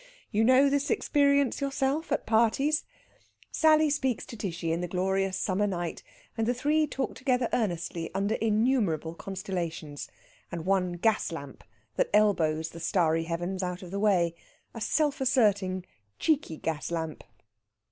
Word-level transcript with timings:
You 0.31 0.43
know 0.43 0.67
this 0.67 0.89
experience 0.89 1.61
yourself 1.61 2.11
at 2.11 2.25
parties? 2.25 2.85
Sally 3.51 3.91
speaks 3.91 4.25
to 4.25 4.35
Tishy 4.35 4.71
in 4.71 4.81
the 4.81 4.87
glorious 4.87 5.37
summer 5.37 5.67
night, 5.67 6.01
and 6.35 6.47
the 6.47 6.55
three 6.55 6.87
talk 6.87 7.13
together 7.13 7.47
earnestly 7.53 8.09
under 8.15 8.33
innumerable 8.33 9.13
constellations, 9.13 10.09
and 10.51 10.65
one 10.65 10.93
gas 10.93 11.31
lamp 11.31 11.63
that 11.97 12.09
elbows 12.15 12.69
the 12.69 12.79
starry 12.79 13.25
heavens 13.25 13.61
out 13.61 13.83
of 13.83 13.91
the 13.91 13.99
way 13.99 14.33
a 14.73 14.81
self 14.81 15.21
asserting, 15.21 15.85
cheeky 16.17 16.57
gas 16.57 16.89
lamp. 16.89 17.23